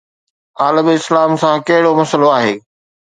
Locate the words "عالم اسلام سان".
0.63-1.55